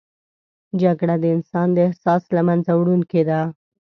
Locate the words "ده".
3.29-3.39